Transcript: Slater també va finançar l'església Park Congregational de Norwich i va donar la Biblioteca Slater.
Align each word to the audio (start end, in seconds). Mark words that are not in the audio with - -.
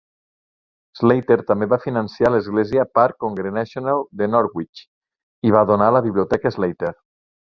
Slater 0.99 1.35
també 1.51 1.67
va 1.73 1.77
finançar 1.83 2.31
l'església 2.35 2.85
Park 2.99 3.19
Congregational 3.25 4.03
de 4.23 4.31
Norwich 4.37 4.83
i 5.51 5.55
va 5.59 5.65
donar 5.75 5.93
la 5.97 6.05
Biblioteca 6.09 6.55
Slater. 6.59 6.93